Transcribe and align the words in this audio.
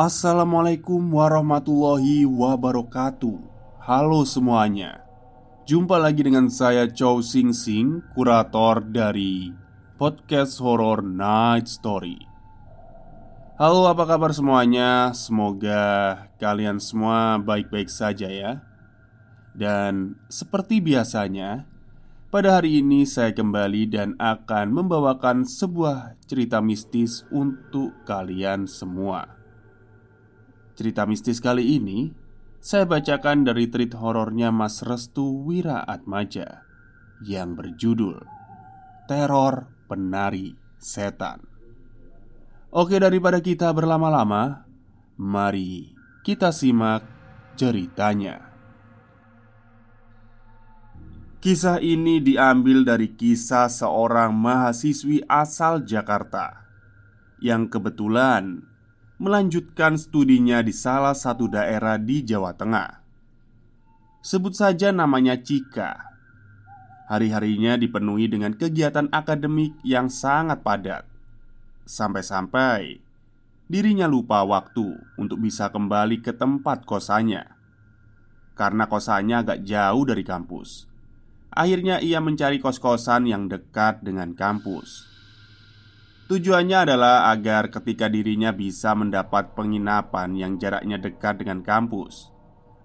Assalamualaikum 0.00 1.12
warahmatullahi 1.12 2.24
wabarakatuh. 2.24 3.36
Halo 3.84 4.24
semuanya. 4.24 5.04
Jumpa 5.68 6.00
lagi 6.00 6.24
dengan 6.24 6.48
saya 6.48 6.88
Chow 6.88 7.20
Sing 7.20 7.52
Sing 7.52 8.00
Kurator 8.16 8.80
dari 8.80 9.52
Podcast 10.00 10.56
Horror 10.64 11.04
Night 11.04 11.68
Story. 11.68 12.16
Halo 13.60 13.92
apa 13.92 14.08
kabar 14.08 14.32
semuanya? 14.32 15.12
Semoga 15.12 16.16
kalian 16.40 16.80
semua 16.80 17.36
baik-baik 17.36 17.92
saja 17.92 18.32
ya. 18.32 18.64
Dan 19.52 20.16
seperti 20.32 20.80
biasanya 20.80 21.68
Pada 22.32 22.56
hari 22.56 22.80
ini 22.80 23.04
saya 23.04 23.36
kembali 23.36 23.82
dan 23.92 24.16
akan 24.16 24.72
membawakan 24.72 25.44
sebuah 25.44 26.16
cerita 26.24 26.64
mistis 26.64 27.26
untuk 27.28 27.92
kalian 28.08 28.64
semua 28.64 29.39
Cerita 30.80 31.04
mistis 31.04 31.44
kali 31.44 31.76
ini 31.76 32.08
saya 32.56 32.88
bacakan 32.88 33.44
dari 33.44 33.68
treat 33.68 33.92
horornya 33.92 34.48
Mas 34.48 34.80
Restu 34.80 35.44
Wira 35.44 35.84
Atmaja 35.84 36.64
yang 37.20 37.52
berjudul 37.52 38.24
Teror 39.04 39.68
Penari 39.84 40.56
Setan. 40.80 41.44
Oke, 42.72 42.96
daripada 42.96 43.44
kita 43.44 43.68
berlama-lama, 43.76 44.64
mari 45.20 45.92
kita 46.24 46.48
simak 46.48 47.04
ceritanya. 47.60 48.40
Kisah 51.44 51.76
ini 51.84 52.24
diambil 52.24 52.88
dari 52.88 53.12
kisah 53.12 53.68
seorang 53.68 54.32
mahasiswi 54.32 55.28
asal 55.28 55.84
Jakarta 55.84 56.64
yang 57.36 57.68
kebetulan 57.68 58.69
melanjutkan 59.20 60.00
studinya 60.00 60.64
di 60.64 60.72
salah 60.72 61.12
satu 61.12 61.44
daerah 61.44 62.00
di 62.00 62.24
Jawa 62.24 62.56
Tengah. 62.56 63.04
Sebut 64.24 64.56
saja 64.56 64.96
namanya 64.96 65.36
Cika. 65.36 66.08
Hari-harinya 67.12 67.76
dipenuhi 67.76 68.32
dengan 68.32 68.56
kegiatan 68.56 69.12
akademik 69.12 69.76
yang 69.84 70.08
sangat 70.08 70.64
padat. 70.64 71.04
Sampai-sampai 71.84 73.04
dirinya 73.68 74.08
lupa 74.08 74.40
waktu 74.40 74.96
untuk 75.20 75.36
bisa 75.44 75.68
kembali 75.68 76.24
ke 76.24 76.32
tempat 76.32 76.88
kosannya. 76.88 77.44
Karena 78.56 78.88
kosannya 78.88 79.36
agak 79.44 79.58
jauh 79.68 80.04
dari 80.08 80.24
kampus. 80.24 80.88
Akhirnya 81.52 82.00
ia 82.00 82.24
mencari 82.24 82.56
kos-kosan 82.56 83.28
yang 83.28 83.52
dekat 83.52 84.00
dengan 84.00 84.32
kampus. 84.32 85.10
Tujuannya 86.30 86.86
adalah 86.86 87.34
agar 87.34 87.74
ketika 87.74 88.06
dirinya 88.06 88.54
bisa 88.54 88.94
mendapat 88.94 89.50
penginapan 89.58 90.38
yang 90.38 90.62
jaraknya 90.62 90.94
dekat 90.94 91.42
dengan 91.42 91.58
kampus. 91.58 92.30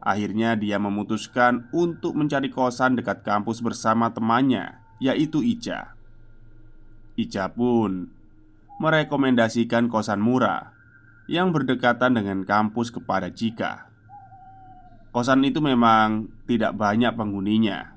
Akhirnya 0.01 0.57
dia 0.57 0.81
memutuskan 0.81 1.69
untuk 1.69 2.17
mencari 2.17 2.49
kosan 2.49 2.97
dekat 2.97 3.21
kampus 3.21 3.61
bersama 3.61 4.09
temannya, 4.09 4.81
yaitu 4.97 5.45
Ica. 5.45 5.93
Ica 7.13 7.53
pun 7.53 8.09
merekomendasikan 8.81 9.93
kosan 9.93 10.25
murah 10.25 10.73
yang 11.29 11.53
berdekatan 11.53 12.17
dengan 12.17 12.49
kampus 12.49 12.89
kepada 12.89 13.29
Cika. 13.29 13.93
Kosan 15.13 15.45
itu 15.45 15.61
memang 15.61 16.33
tidak 16.49 16.73
banyak 16.73 17.13
penghuninya, 17.13 17.93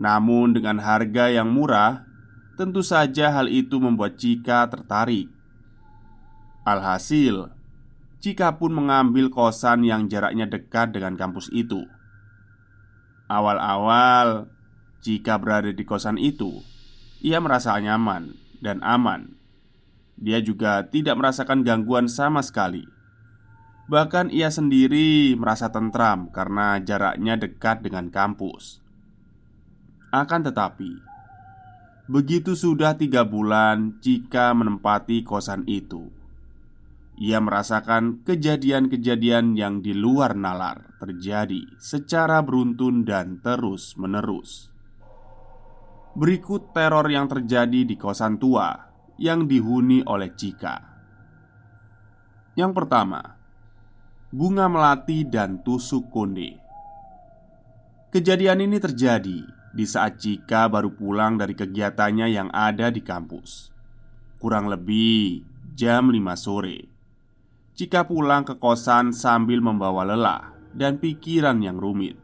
namun 0.00 0.56
dengan 0.56 0.80
harga 0.80 1.28
yang 1.28 1.52
murah 1.52 2.13
Tentu 2.54 2.86
saja 2.86 3.34
hal 3.34 3.50
itu 3.50 3.82
membuat 3.82 4.14
Cika 4.14 4.70
tertarik. 4.70 5.26
Alhasil, 6.62 7.50
Cika 8.22 8.56
pun 8.56 8.70
mengambil 8.70 9.28
kosan 9.28 9.82
yang 9.82 10.06
jaraknya 10.06 10.46
dekat 10.46 10.94
dengan 10.94 11.18
kampus 11.18 11.50
itu. 11.50 11.82
Awal-awal, 13.26 14.48
Cika 15.02 15.36
berada 15.36 15.74
di 15.74 15.84
kosan 15.84 16.16
itu, 16.16 16.62
ia 17.20 17.42
merasa 17.42 17.74
nyaman 17.76 18.38
dan 18.62 18.80
aman. 18.80 19.34
Dia 20.14 20.38
juga 20.38 20.86
tidak 20.86 21.18
merasakan 21.18 21.66
gangguan 21.66 22.06
sama 22.06 22.40
sekali. 22.40 22.86
Bahkan 23.90 24.32
ia 24.32 24.48
sendiri 24.48 25.36
merasa 25.36 25.68
tentram 25.68 26.32
karena 26.32 26.80
jaraknya 26.80 27.36
dekat 27.36 27.84
dengan 27.84 28.08
kampus. 28.08 28.80
Akan 30.08 30.40
tetapi, 30.40 31.13
Begitu 32.04 32.52
sudah 32.52 33.00
tiga 33.00 33.24
bulan 33.24 33.96
Cika 34.04 34.52
menempati 34.52 35.24
kosan 35.24 35.64
itu. 35.64 36.12
Ia 37.16 37.40
merasakan 37.40 38.26
kejadian-kejadian 38.28 39.56
yang 39.56 39.80
di 39.80 39.96
luar 39.96 40.36
nalar 40.36 41.00
terjadi 41.00 41.64
secara 41.80 42.44
beruntun 42.44 43.08
dan 43.08 43.40
terus-menerus. 43.40 44.68
Berikut 46.12 46.76
teror 46.76 47.08
yang 47.08 47.24
terjadi 47.24 47.88
di 47.88 47.96
kosan 47.96 48.36
tua 48.36 48.76
yang 49.16 49.48
dihuni 49.48 50.04
oleh 50.04 50.36
Cika. 50.36 50.76
Yang 52.52 52.72
pertama 52.76 53.34
Bunga 54.34 54.66
melati 54.66 55.22
dan 55.22 55.62
tusuk 55.62 56.10
konde. 56.10 56.58
Kejadian 58.10 58.66
ini 58.66 58.82
terjadi 58.82 59.53
di 59.74 59.82
saat 59.90 60.22
Cika 60.22 60.70
baru 60.70 60.94
pulang 60.94 61.34
dari 61.34 61.58
kegiatannya 61.58 62.30
yang 62.30 62.48
ada 62.54 62.94
di 62.94 63.02
kampus. 63.02 63.74
Kurang 64.38 64.70
lebih 64.70 65.42
jam 65.74 66.14
5 66.14 66.38
sore. 66.38 66.86
Cika 67.74 68.06
pulang 68.06 68.46
ke 68.46 68.54
kosan 68.54 69.10
sambil 69.10 69.58
membawa 69.58 70.06
lelah 70.06 70.54
dan 70.70 71.02
pikiran 71.02 71.58
yang 71.58 71.74
rumit. 71.74 72.14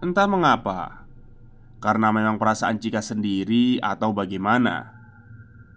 Entah 0.00 0.24
mengapa, 0.24 1.04
karena 1.76 2.08
memang 2.08 2.40
perasaan 2.40 2.80
Cika 2.80 3.04
sendiri 3.04 3.76
atau 3.84 4.16
bagaimana. 4.16 4.96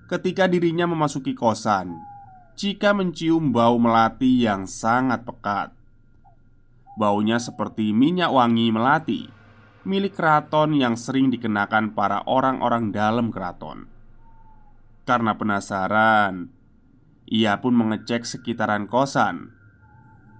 Ketika 0.07 0.47
dirinya 0.47 0.87
memasuki 0.87 1.35
kosan, 1.35 1.91
Cika 2.55 2.95
mencium 2.95 3.51
bau 3.51 3.75
melati 3.75 4.47
yang 4.47 4.63
sangat 4.63 5.27
pekat. 5.27 5.75
Baunya 6.95 7.35
seperti 7.35 7.91
minyak 7.91 8.31
wangi 8.31 8.71
melati 8.71 9.40
milik 9.83 10.13
keraton 10.17 10.77
yang 10.77 10.93
sering 10.93 11.33
dikenakan 11.33 11.97
para 11.97 12.21
orang-orang 12.29 12.93
dalam 12.93 13.33
keraton. 13.33 13.89
Karena 15.03 15.33
penasaran, 15.33 16.53
ia 17.25 17.57
pun 17.57 17.73
mengecek 17.73 18.23
sekitaran 18.23 18.85
kosan. 18.85 19.53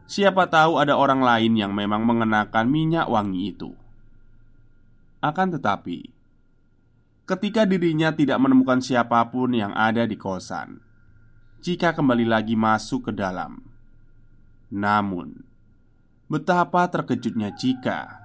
Siapa 0.06 0.52
tahu 0.52 0.78
ada 0.78 1.00
orang 1.00 1.24
lain 1.24 1.58
yang 1.58 1.72
memang 1.74 2.06
mengenakan 2.06 2.68
minyak 2.68 3.08
wangi 3.10 3.56
itu. 3.56 3.74
Akan 5.24 5.50
tetapi, 5.54 6.12
ketika 7.26 7.66
dirinya 7.66 8.12
tidak 8.14 8.38
menemukan 8.38 8.84
siapa 8.84 9.24
pun 9.32 9.56
yang 9.56 9.72
ada 9.74 10.04
di 10.06 10.20
kosan, 10.20 10.84
jika 11.64 11.94
kembali 11.94 12.26
lagi 12.28 12.58
masuk 12.58 13.10
ke 13.10 13.12
dalam, 13.14 13.62
namun 14.74 15.52
Betapa 16.32 16.88
terkejutnya 16.88 17.52
Cika 17.52 18.21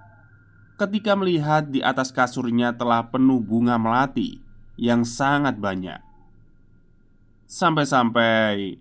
ketika 0.77 1.17
melihat 1.17 1.73
di 1.73 1.81
atas 1.81 2.13
kasurnya 2.13 2.77
telah 2.77 3.09
penuh 3.09 3.41
bunga 3.41 3.81
melati 3.81 4.45
yang 4.77 5.09
sangat 5.09 5.57
banyak. 5.57 6.05
Sampai-sampai 7.49 8.77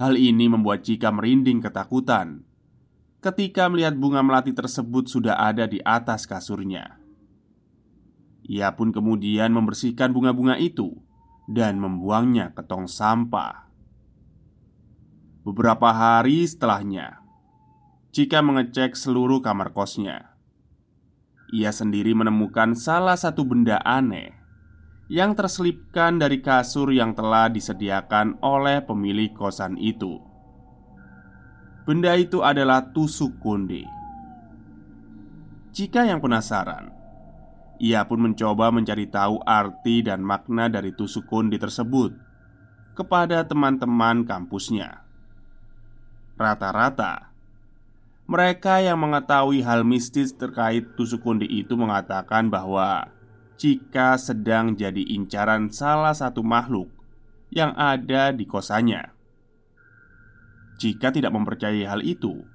hal 0.00 0.14
ini 0.16 0.48
membuat 0.48 0.80
Cika 0.88 1.12
merinding 1.12 1.60
ketakutan 1.60 2.48
ketika 3.20 3.68
melihat 3.68 3.92
bunga 4.00 4.24
melati 4.24 4.56
tersebut 4.56 5.12
sudah 5.12 5.36
ada 5.36 5.68
di 5.68 5.76
atas 5.84 6.24
kasurnya. 6.24 6.96
Ia 8.48 8.72
pun 8.72 8.88
kemudian 8.88 9.52
membersihkan 9.52 10.16
bunga-bunga 10.16 10.56
itu 10.56 10.96
dan 11.44 11.76
membuangnya 11.76 12.56
ke 12.56 12.64
tong 12.64 12.88
sampah. 12.88 13.68
Beberapa 15.44 15.92
hari 15.92 16.48
setelahnya, 16.48 17.20
Cika 18.08 18.40
mengecek 18.40 18.96
seluruh 18.96 19.44
kamar 19.44 19.76
kosnya 19.76 20.29
ia 21.50 21.74
sendiri 21.74 22.14
menemukan 22.14 22.78
salah 22.78 23.18
satu 23.18 23.42
benda 23.42 23.82
aneh 23.82 24.40
yang 25.10 25.34
terselipkan 25.34 26.22
dari 26.22 26.38
kasur 26.38 26.94
yang 26.94 27.18
telah 27.18 27.50
disediakan 27.50 28.38
oleh 28.46 28.78
pemilik 28.86 29.34
kosan 29.34 29.74
itu. 29.74 30.22
Benda 31.82 32.14
itu 32.14 32.46
adalah 32.46 32.94
tusuk 32.94 33.42
konde. 33.42 33.82
Jika 35.74 36.06
yang 36.06 36.22
penasaran, 36.22 36.94
ia 37.82 38.06
pun 38.06 38.22
mencoba 38.22 38.70
mencari 38.70 39.10
tahu 39.10 39.42
arti 39.42 40.06
dan 40.06 40.22
makna 40.22 40.70
dari 40.70 40.94
tusuk 40.94 41.26
konde 41.26 41.58
tersebut 41.58 42.14
kepada 42.94 43.42
teman-teman 43.42 44.22
kampusnya. 44.22 45.02
Rata-rata, 46.38 47.29
mereka 48.30 48.78
yang 48.78 48.94
mengetahui 49.02 49.58
hal 49.66 49.82
mistis 49.82 50.30
terkait 50.30 50.94
tusuk 50.94 51.26
kundi 51.26 51.50
itu 51.50 51.74
mengatakan 51.74 52.46
bahwa 52.46 53.10
jika 53.58 54.14
sedang 54.14 54.78
jadi 54.78 55.02
incaran 55.02 55.66
salah 55.74 56.14
satu 56.14 56.38
makhluk 56.38 56.86
yang 57.50 57.74
ada 57.74 58.30
di 58.30 58.46
kosannya. 58.46 59.10
Jika 60.78 61.10
tidak 61.10 61.34
mempercayai 61.34 61.82
hal 61.82 62.06
itu, 62.06 62.46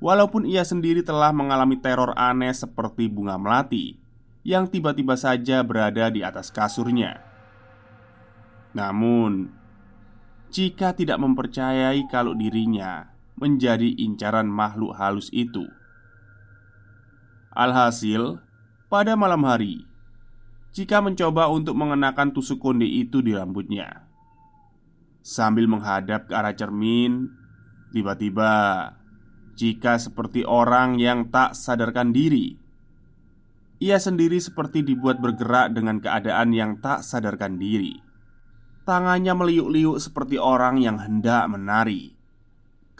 walaupun 0.00 0.48
ia 0.48 0.64
sendiri 0.64 1.04
telah 1.04 1.28
mengalami 1.28 1.76
teror 1.76 2.16
aneh 2.16 2.56
seperti 2.56 3.12
bunga 3.12 3.36
melati 3.36 4.00
yang 4.48 4.64
tiba-tiba 4.64 5.12
saja 5.20 5.60
berada 5.60 6.08
di 6.08 6.24
atas 6.24 6.48
kasurnya. 6.48 7.20
Namun, 8.72 9.52
jika 10.48 10.96
tidak 10.96 11.20
mempercayai 11.20 12.08
kalau 12.08 12.32
dirinya 12.32 13.09
menjadi 13.40 13.96
incaran 13.96 14.46
makhluk 14.46 14.94
halus 14.94 15.32
itu. 15.32 15.64
Alhasil, 17.50 18.38
pada 18.86 19.18
malam 19.18 19.42
hari, 19.42 19.88
Cika 20.70 21.02
mencoba 21.02 21.50
untuk 21.50 21.74
mengenakan 21.74 22.30
tusuk 22.30 22.62
konde 22.62 22.86
itu 22.86 23.18
di 23.24 23.34
rambutnya. 23.34 24.06
Sambil 25.18 25.66
menghadap 25.66 26.30
ke 26.30 26.32
arah 26.36 26.54
cermin, 26.54 27.26
tiba-tiba 27.90 28.52
Cika 29.58 29.98
seperti 29.98 30.46
orang 30.46 31.02
yang 31.02 31.26
tak 31.34 31.58
sadarkan 31.58 32.14
diri. 32.14 32.54
Ia 33.82 33.98
sendiri 33.98 34.38
seperti 34.38 34.84
dibuat 34.84 35.18
bergerak 35.18 35.74
dengan 35.74 35.98
keadaan 35.98 36.52
yang 36.54 36.78
tak 36.78 37.02
sadarkan 37.02 37.58
diri. 37.58 37.98
Tangannya 38.84 39.32
meliuk-liuk 39.32 39.98
seperti 39.98 40.38
orang 40.38 40.78
yang 40.78 41.00
hendak 41.00 41.50
menari. 41.50 42.19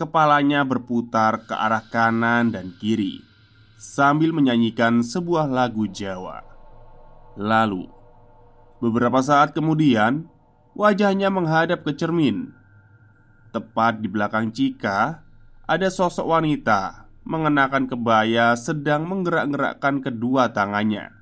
Kepalanya 0.01 0.65
berputar 0.65 1.45
ke 1.45 1.53
arah 1.53 1.85
kanan 1.85 2.57
dan 2.57 2.73
kiri 2.81 3.21
Sambil 3.77 4.33
menyanyikan 4.33 5.05
sebuah 5.05 5.45
lagu 5.45 5.85
Jawa. 5.85 6.41
Lalu 7.37 7.85
Beberapa 8.81 9.21
saat 9.21 9.53
kemudian 9.53 10.25
Wajahnya 10.73 11.29
menghadap 11.29 11.85
ke 11.85 11.93
cermin. 11.93 12.49
Tepat 13.53 14.01
di 14.01 14.09
belakang 14.09 14.49
Cika 14.49 15.21
Ada 15.69 15.93
sosok 15.93 16.33
wanita 16.33 17.05
Mengenakan 17.29 17.85
kebaya 17.85 18.57
sedang 18.57 19.05
menggerak-gerakkan 19.05 20.01
kedua 20.01 20.49
tangannya 20.49 21.13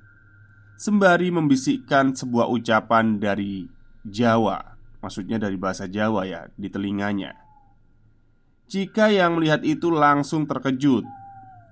Sembari 0.79 1.35
membisikkan 1.35 2.15
sebuah 2.15 2.47
ucapan 2.47 3.19
dari 3.19 3.67
Jawa 4.07 4.79
Maksudnya 5.03 5.35
dari 5.35 5.59
bahasa 5.59 5.83
Jawa 5.91 6.23
ya 6.23 6.47
Di 6.55 6.71
telinganya 6.71 7.48
jika 8.69 9.09
yang 9.09 9.41
melihat 9.41 9.65
itu 9.65 9.89
langsung 9.89 10.45
terkejut, 10.45 11.01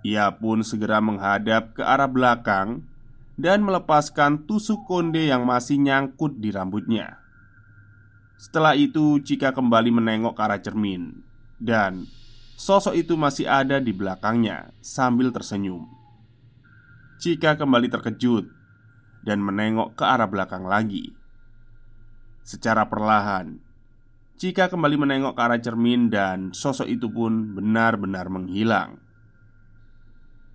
ia 0.02 0.34
pun 0.34 0.66
segera 0.66 0.98
menghadap 0.98 1.78
ke 1.78 1.86
arah 1.86 2.10
belakang 2.10 2.90
dan 3.38 3.62
melepaskan 3.62 4.50
tusuk 4.50 4.82
konde 4.90 5.30
yang 5.30 5.46
masih 5.46 5.78
nyangkut 5.78 6.42
di 6.42 6.50
rambutnya. 6.50 7.22
Setelah 8.42 8.74
itu, 8.74 9.22
Cika 9.22 9.54
kembali 9.54 9.94
menengok 9.94 10.34
ke 10.34 10.42
arah 10.42 10.58
cermin, 10.58 11.22
dan 11.62 12.10
sosok 12.58 12.98
itu 12.98 13.14
masih 13.14 13.46
ada 13.46 13.78
di 13.78 13.94
belakangnya 13.94 14.74
sambil 14.82 15.30
tersenyum. 15.30 15.86
Cika 17.22 17.62
kembali 17.62 17.94
terkejut 17.94 18.50
dan 19.22 19.38
menengok 19.46 19.94
ke 19.94 20.02
arah 20.02 20.26
belakang 20.26 20.66
lagi. 20.66 21.14
Secara 22.42 22.90
perlahan, 22.90 23.67
jika 24.38 24.70
kembali 24.70 25.02
menengok 25.02 25.34
ke 25.34 25.42
arah 25.42 25.58
cermin 25.58 26.14
dan 26.14 26.54
sosok 26.54 26.86
itu 26.86 27.10
pun 27.10 27.58
benar-benar 27.58 28.30
menghilang. 28.30 29.02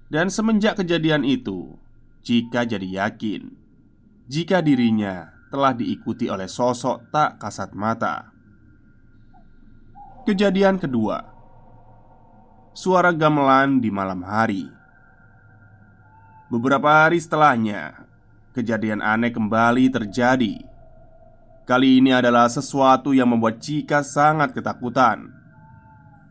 Dan 0.06 0.30
semenjak 0.30 0.76
kejadian 0.76 1.24
itu 1.24 1.72
Jika 2.20 2.68
jadi 2.68 2.84
yakin 2.84 3.48
Jika 4.28 4.60
dirinya 4.60 5.34
telah 5.48 5.72
diikuti 5.72 6.28
oleh 6.28 6.46
sosok 6.46 7.10
tak 7.10 7.42
kasat 7.42 7.72
mata. 7.72 8.30
Kejadian 10.28 10.78
kedua. 10.78 11.32
Suara 12.76 13.10
gamelan 13.10 13.82
di 13.82 13.88
malam 13.88 14.22
hari. 14.22 14.68
Beberapa 16.52 17.08
hari 17.08 17.18
setelahnya 17.18 18.04
Kejadian 18.52 19.00
aneh 19.00 19.32
kembali 19.32 19.88
terjadi 19.88 20.71
Kali 21.62 22.02
ini 22.02 22.10
adalah 22.10 22.50
sesuatu 22.50 23.14
yang 23.14 23.30
membuat 23.30 23.62
Cika 23.62 24.02
sangat 24.02 24.50
ketakutan. 24.50 25.30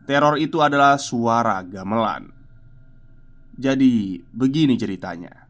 Teror 0.04 0.36
itu 0.36 0.60
adalah 0.60 1.00
suara 1.00 1.64
gamelan. 1.64 2.28
Jadi, 3.56 4.20
begini 4.28 4.76
ceritanya. 4.76 5.48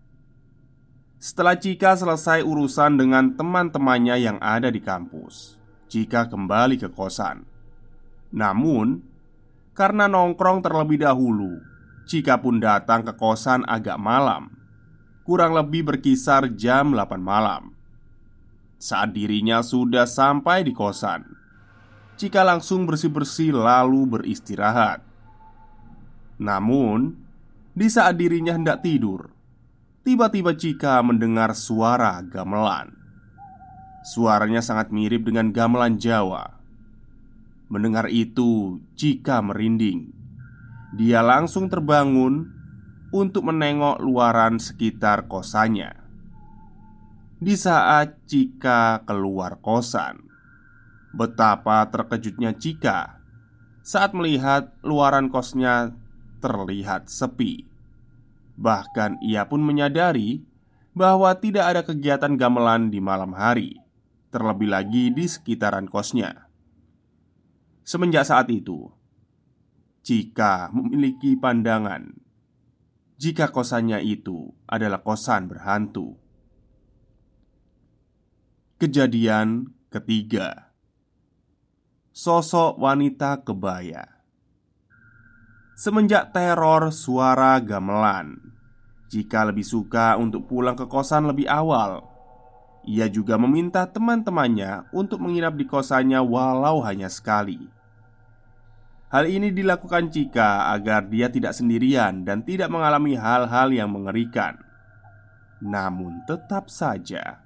Setelah 1.18 1.58
Cika 1.58 1.98
selesai 1.98 2.46
urusan 2.46 2.94
dengan 2.94 3.34
teman-temannya 3.34 4.22
yang 4.22 4.38
ada 4.38 4.70
di 4.70 4.78
kampus, 4.78 5.58
Cika 5.90 6.30
kembali 6.30 6.78
ke 6.78 6.86
kosan. 6.86 7.42
Namun, 8.30 9.02
karena 9.74 10.06
nongkrong 10.06 10.62
terlebih 10.62 11.02
dahulu, 11.02 11.58
Cika 12.06 12.38
pun 12.38 12.62
datang 12.62 13.02
ke 13.02 13.18
kosan 13.18 13.66
agak 13.66 13.98
malam, 13.98 14.46
kurang 15.26 15.58
lebih 15.58 15.90
berkisar 15.90 16.46
jam 16.54 16.94
8 16.94 17.18
malam 17.18 17.71
saat 18.82 19.14
dirinya 19.14 19.62
sudah 19.62 20.10
sampai 20.10 20.66
di 20.66 20.74
kosan. 20.74 21.22
Cika 22.18 22.42
langsung 22.42 22.82
bersih-bersih 22.82 23.54
lalu 23.54 24.10
beristirahat. 24.10 25.06
Namun, 26.42 27.14
di 27.78 27.86
saat 27.86 28.18
dirinya 28.18 28.58
hendak 28.58 28.82
tidur, 28.82 29.30
tiba-tiba 30.02 30.58
Cika 30.58 30.98
mendengar 31.06 31.54
suara 31.54 32.18
gamelan. 32.26 32.98
Suaranya 34.02 34.58
sangat 34.58 34.90
mirip 34.90 35.30
dengan 35.30 35.54
gamelan 35.54 36.02
Jawa. 36.02 36.58
Mendengar 37.70 38.10
itu, 38.10 38.82
Cika 38.98 39.38
merinding. 39.46 40.10
Dia 40.98 41.22
langsung 41.22 41.70
terbangun 41.70 42.50
untuk 43.14 43.46
menengok 43.46 44.02
luaran 44.02 44.58
sekitar 44.58 45.30
kosannya 45.30 46.01
di 47.42 47.58
saat 47.58 48.22
Cika 48.30 49.02
keluar 49.02 49.58
kosan. 49.58 50.22
Betapa 51.10 51.90
terkejutnya 51.90 52.54
Cika 52.54 53.18
saat 53.82 54.14
melihat 54.14 54.70
luaran 54.86 55.26
kosnya 55.26 55.90
terlihat 56.38 57.10
sepi. 57.10 57.66
Bahkan 58.54 59.18
ia 59.26 59.50
pun 59.50 59.58
menyadari 59.58 60.46
bahwa 60.94 61.34
tidak 61.34 61.66
ada 61.66 61.82
kegiatan 61.82 62.38
gamelan 62.38 62.94
di 62.94 63.02
malam 63.02 63.34
hari, 63.34 63.82
terlebih 64.30 64.70
lagi 64.70 65.10
di 65.10 65.26
sekitaran 65.26 65.90
kosnya. 65.90 66.46
Semenjak 67.82 68.22
saat 68.22 68.46
itu, 68.54 68.86
Cika 70.06 70.70
memiliki 70.70 71.34
pandangan 71.34 72.22
jika 73.18 73.50
kosannya 73.50 74.02
itu 74.02 74.50
adalah 74.66 75.02
kosan 75.02 75.46
berhantu. 75.46 76.21
Kejadian 78.82 79.70
ketiga 79.94 80.74
Sosok 82.10 82.82
wanita 82.82 83.38
kebaya 83.46 84.10
semenjak 85.78 86.34
teror 86.34 86.90
suara 86.90 87.62
gamelan. 87.62 88.42
Jika 89.06 89.46
lebih 89.46 89.62
suka 89.62 90.18
untuk 90.18 90.50
pulang 90.50 90.74
ke 90.74 90.90
kosan 90.90 91.30
lebih 91.30 91.46
awal, 91.46 92.10
ia 92.82 93.06
juga 93.06 93.38
meminta 93.38 93.86
teman-temannya 93.86 94.90
untuk 94.90 95.22
menginap 95.22 95.54
di 95.54 95.62
kosannya 95.62 96.18
walau 96.18 96.82
hanya 96.82 97.06
sekali. 97.06 97.62
Hal 99.14 99.30
ini 99.30 99.54
dilakukan 99.54 100.10
Cika 100.10 100.74
agar 100.74 101.06
dia 101.06 101.30
tidak 101.30 101.54
sendirian 101.54 102.26
dan 102.26 102.42
tidak 102.42 102.66
mengalami 102.66 103.14
hal-hal 103.14 103.70
yang 103.70 103.94
mengerikan. 103.94 104.58
Namun, 105.62 106.26
tetap 106.26 106.66
saja 106.66 107.41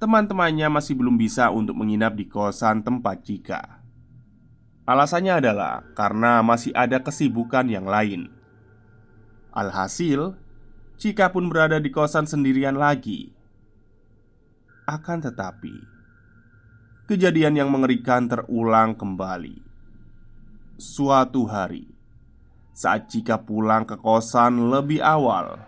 teman-temannya 0.00 0.72
masih 0.72 0.96
belum 0.96 1.20
bisa 1.20 1.52
untuk 1.52 1.76
menginap 1.76 2.16
di 2.16 2.24
kosan 2.24 2.80
tempat 2.80 3.20
Cika. 3.20 3.84
Alasannya 4.88 5.44
adalah 5.44 5.84
karena 5.92 6.40
masih 6.40 6.72
ada 6.72 7.04
kesibukan 7.04 7.68
yang 7.68 7.84
lain. 7.84 8.32
Alhasil, 9.52 10.40
Cika 10.96 11.28
pun 11.30 11.52
berada 11.52 11.76
di 11.76 11.92
kosan 11.92 12.24
sendirian 12.24 12.80
lagi. 12.80 13.36
Akan 14.88 15.20
tetapi, 15.20 15.76
kejadian 17.04 17.60
yang 17.60 17.68
mengerikan 17.68 18.24
terulang 18.26 18.96
kembali 18.96 19.62
suatu 20.80 21.44
hari 21.44 21.84
saat 22.72 23.12
Cika 23.12 23.44
pulang 23.44 23.84
ke 23.84 24.00
kosan 24.00 24.72
lebih 24.72 25.04
awal. 25.04 25.60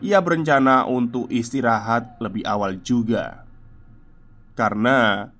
Ia 0.00 0.16
berencana 0.24 0.88
untuk 0.88 1.28
istirahat 1.28 2.16
lebih 2.24 2.40
awal 2.48 2.80
juga, 2.80 3.44
karena 4.58 5.30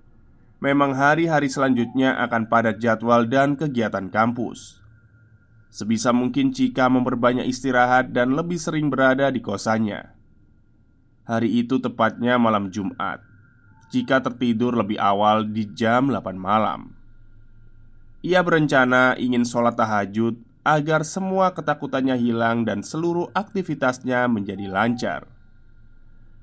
memang 0.61 0.95
hari-hari 0.95 1.49
selanjutnya 1.49 2.21
akan 2.25 2.47
padat 2.47 2.79
jadwal 2.79 3.25
dan 3.27 3.57
kegiatan 3.57 4.13
kampus. 4.13 4.81
Sebisa 5.71 6.11
mungkin 6.11 6.51
Cika 6.51 6.91
memperbanyak 6.91 7.47
istirahat 7.47 8.11
dan 8.11 8.35
lebih 8.35 8.59
sering 8.59 8.91
berada 8.91 9.31
di 9.31 9.39
kosannya. 9.39 10.11
Hari 11.31 11.63
itu 11.63 11.79
tepatnya 11.79 12.43
malam 12.43 12.75
Jumat. 12.75 13.23
Cika 13.95 14.19
tertidur 14.19 14.75
lebih 14.75 14.99
awal 14.99 15.47
di 15.47 15.67
jam 15.71 16.11
8 16.11 16.35
malam. 16.35 16.95
Ia 18.21 18.45
berencana 18.45 19.17
ingin 19.17 19.47
sholat 19.49 19.79
tahajud 19.79 20.37
agar 20.61 21.09
semua 21.09 21.57
ketakutannya 21.57 22.21
hilang 22.21 22.69
dan 22.69 22.85
seluruh 22.85 23.33
aktivitasnya 23.33 24.29
menjadi 24.29 24.69
lancar. 24.69 25.25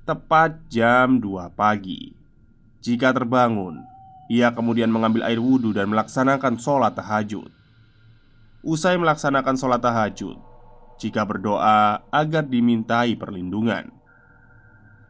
Tepat 0.02 0.66
jam 0.72 1.22
2 1.22 1.52
pagi, 1.54 2.17
jika 2.78 3.10
terbangun, 3.10 3.82
ia 4.30 4.54
kemudian 4.54 4.92
mengambil 4.92 5.26
air 5.26 5.42
wudhu 5.42 5.74
dan 5.74 5.90
melaksanakan 5.90 6.60
sholat 6.62 6.94
tahajud. 6.94 7.50
Usai 8.62 8.94
melaksanakan 8.94 9.56
sholat 9.58 9.82
tahajud, 9.82 10.38
jika 11.02 11.26
berdoa 11.26 12.06
agar 12.12 12.44
dimintai 12.46 13.18
perlindungan. 13.18 13.90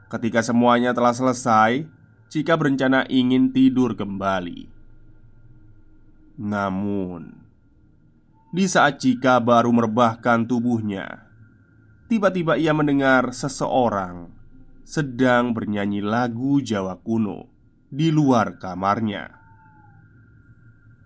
Ketika 0.08 0.40
semuanya 0.40 0.96
telah 0.96 1.12
selesai, 1.12 1.84
jika 2.32 2.56
berencana 2.56 3.04
ingin 3.12 3.52
tidur 3.52 3.92
kembali. 3.92 4.70
Namun, 6.38 7.34
di 8.48 8.64
saat 8.64 9.02
Cika 9.02 9.42
baru 9.44 9.68
merebahkan 9.74 10.48
tubuhnya, 10.48 11.28
tiba-tiba 12.08 12.56
ia 12.56 12.72
mendengar 12.72 13.34
seseorang 13.34 14.32
sedang 14.88 15.52
bernyanyi 15.52 16.00
lagu 16.00 16.64
Jawa 16.64 16.96
kuno 16.96 17.57
di 17.88 18.12
luar 18.12 18.60
kamarnya. 18.60 19.32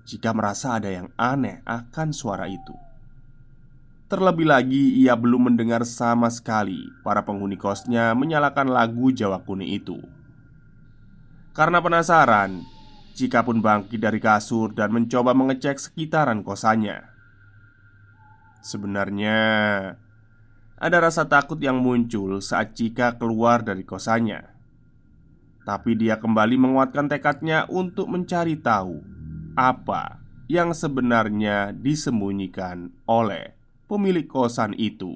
Cika 0.02 0.34
merasa 0.34 0.82
ada 0.82 0.90
yang 0.90 1.14
aneh 1.14 1.62
akan 1.62 2.10
suara 2.10 2.50
itu. 2.50 2.74
Terlebih 4.10 4.44
lagi, 4.44 5.00
ia 5.00 5.16
belum 5.16 5.48
mendengar 5.48 5.88
sama 5.88 6.28
sekali 6.28 6.84
para 7.00 7.24
penghuni 7.24 7.56
kosnya 7.56 8.12
menyalakan 8.12 8.68
lagu 8.68 9.08
Jawa 9.08 9.40
kuno 9.40 9.64
itu. 9.64 9.96
Karena 11.56 11.80
penasaran, 11.80 12.60
Cika 13.16 13.40
pun 13.40 13.64
bangkit 13.64 14.02
dari 14.02 14.20
kasur 14.20 14.76
dan 14.76 14.92
mencoba 14.92 15.32
mengecek 15.32 15.80
sekitaran 15.80 16.44
kosannya. 16.44 17.08
Sebenarnya 18.60 19.38
ada 20.76 20.98
rasa 21.00 21.24
takut 21.24 21.56
yang 21.62 21.80
muncul 21.80 22.42
saat 22.44 22.76
Cika 22.76 23.16
keluar 23.16 23.64
dari 23.64 23.86
kosannya. 23.86 24.51
Tapi 25.62 25.94
dia 25.94 26.18
kembali 26.18 26.58
menguatkan 26.58 27.06
tekadnya 27.06 27.70
untuk 27.70 28.10
mencari 28.10 28.58
tahu 28.58 28.98
apa 29.54 30.18
yang 30.50 30.74
sebenarnya 30.74 31.70
disembunyikan 31.76 32.90
oleh 33.06 33.54
pemilik 33.86 34.26
kosan 34.26 34.74
itu. 34.74 35.14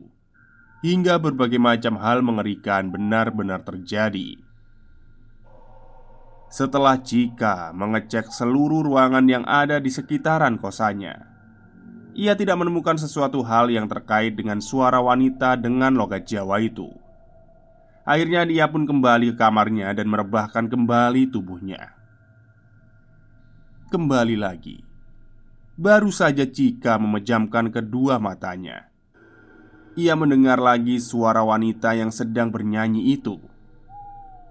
Hingga 0.86 1.18
berbagai 1.18 1.58
macam 1.58 1.98
hal 1.98 2.22
mengerikan 2.22 2.94
benar-benar 2.94 3.66
terjadi. 3.66 4.38
Setelah 6.46 7.02
Cika 7.02 7.74
mengecek 7.74 8.30
seluruh 8.30 8.86
ruangan 8.86 9.26
yang 9.26 9.42
ada 9.42 9.82
di 9.82 9.90
sekitaran 9.90 10.62
kosannya, 10.62 11.26
ia 12.16 12.32
tidak 12.32 12.56
menemukan 12.62 12.96
sesuatu 12.96 13.42
hal 13.42 13.68
yang 13.68 13.90
terkait 13.90 14.38
dengan 14.38 14.62
suara 14.62 15.02
wanita 15.02 15.58
dengan 15.58 15.92
logat 15.98 16.24
Jawa 16.24 16.62
itu. 16.62 16.88
Akhirnya, 18.06 18.46
dia 18.46 18.70
pun 18.70 18.86
kembali 18.86 19.34
ke 19.34 19.36
kamarnya 19.42 19.90
dan 19.90 20.06
merebahkan 20.06 20.70
kembali 20.70 21.26
tubuhnya. 21.26 21.90
Kembali 23.90 24.38
lagi, 24.38 24.78
baru 25.74 26.14
saja 26.14 26.46
Cika 26.46 27.02
memejamkan 27.02 27.74
kedua 27.74 28.22
matanya. 28.22 28.94
Ia 29.98 30.14
mendengar 30.14 30.62
lagi 30.62 31.02
suara 31.02 31.42
wanita 31.42 31.98
yang 31.98 32.14
sedang 32.14 32.54
bernyanyi 32.54 33.10
itu, 33.10 33.42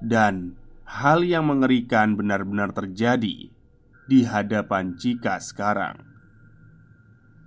dan 0.03 0.59
hal 0.83 1.23
yang 1.23 1.47
mengerikan 1.47 2.19
benar-benar 2.19 2.75
terjadi 2.75 3.55
di 4.05 4.19
hadapan 4.27 4.99
Cika 4.99 5.39
sekarang. 5.39 6.03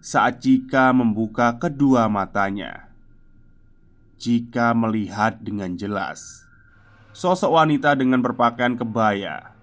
Saat 0.00 0.40
Cika 0.40 0.88
membuka 0.96 1.60
kedua 1.60 2.08
matanya, 2.08 2.87
Cika 4.18 4.74
melihat 4.74 5.38
dengan 5.38 5.78
jelas 5.78 6.44
sosok 7.14 7.54
wanita 7.54 7.94
dengan 7.98 8.18
berpakaian 8.18 8.74
kebaya 8.78 9.54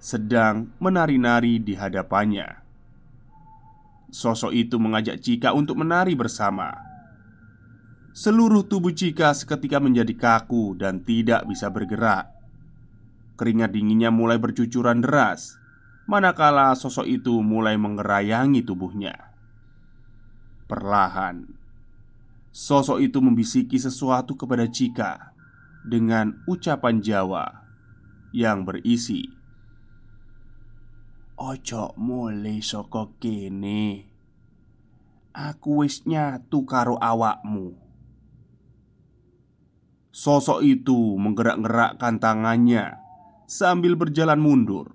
sedang 0.00 0.72
menari-nari 0.80 1.60
di 1.60 1.76
hadapannya. 1.76 2.62
Sosok 4.10 4.50
itu 4.50 4.78
mengajak 4.82 5.22
Cika 5.22 5.54
untuk 5.54 5.78
menari 5.78 6.18
bersama. 6.18 6.74
Seluruh 8.10 8.66
tubuh 8.66 8.90
Cika 8.90 9.30
seketika 9.34 9.78
menjadi 9.78 10.14
kaku 10.18 10.74
dan 10.74 11.06
tidak 11.06 11.46
bisa 11.46 11.70
bergerak. 11.70 12.30
Keringat 13.38 13.70
dinginnya 13.72 14.12
mulai 14.12 14.36
bercucuran 14.36 15.00
deras 15.00 15.56
Manakala 16.04 16.74
sosok 16.76 17.08
itu 17.08 17.40
mulai 17.40 17.80
mengerayangi 17.80 18.60
tubuhnya 18.66 19.16
Perlahan 20.68 21.59
Sosok 22.50 22.98
itu 22.98 23.22
membisiki 23.22 23.78
sesuatu 23.78 24.34
kepada 24.34 24.66
Cika 24.66 25.30
Dengan 25.86 26.42
ucapan 26.50 26.98
Jawa 26.98 27.46
Yang 28.34 28.58
berisi 28.66 29.22
Ojo 31.38 31.94
mulai 31.94 32.58
soko 32.60 33.16
kene 33.22 34.10
Aku 35.30 35.86
wis 35.86 36.02
nyatu 36.10 36.66
awakmu 36.98 37.78
Sosok 40.10 40.60
itu 40.66 41.16
menggerak-gerakkan 41.16 42.18
tangannya 42.18 43.00
sambil 43.50 43.98
berjalan 43.98 44.38
mundur. 44.38 44.94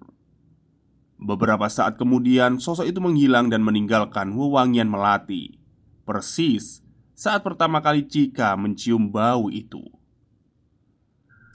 Beberapa 1.20 1.68
saat 1.68 2.00
kemudian, 2.00 2.60
sosok 2.60 2.88
itu 2.88 3.00
menghilang 3.04 3.52
dan 3.52 3.64
meninggalkan 3.64 4.36
wewangian 4.36 4.88
melati, 4.88 5.60
persis 6.08 6.85
saat 7.16 7.42
pertama 7.48 7.80
kali 7.80 8.04
Cika 8.04 8.60
mencium 8.60 9.08
bau 9.08 9.48
itu. 9.48 9.82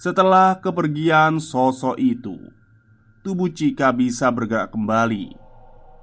Setelah 0.01 0.57
kepergian 0.57 1.37
sosok 1.37 2.01
itu, 2.01 2.41
tubuh 3.21 3.53
Cika 3.53 3.93
bisa 3.93 4.33
bergerak 4.33 4.73
kembali, 4.73 5.37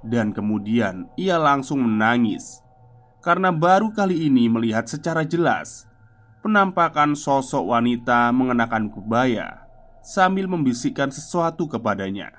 dan 0.06 0.30
kemudian 0.30 1.10
ia 1.18 1.34
langsung 1.34 1.82
menangis 1.82 2.62
karena 3.18 3.50
baru 3.50 3.90
kali 3.90 4.30
ini 4.30 4.46
melihat 4.46 4.86
secara 4.86 5.26
jelas 5.26 5.90
penampakan 6.38 7.18
sosok 7.18 7.66
wanita 7.66 8.30
mengenakan 8.30 8.94
kebaya 8.94 9.66
sambil 10.06 10.46
membisikkan 10.46 11.10
sesuatu 11.10 11.66
kepadanya. 11.66 12.30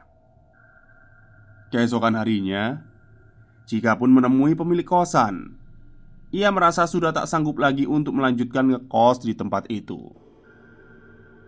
Keesokan 1.70 2.16
harinya, 2.16 2.82
jika 3.68 3.94
pun 4.00 4.10
menemui 4.10 4.56
pemilik 4.56 4.88
kosan, 4.88 5.59
ia 6.30 6.50
merasa 6.54 6.86
sudah 6.86 7.10
tak 7.10 7.26
sanggup 7.26 7.58
lagi 7.58 7.90
untuk 7.90 8.18
melanjutkan 8.18 8.70
ngekos 8.70 9.26
di 9.26 9.34
tempat 9.34 9.66
itu. 9.70 10.14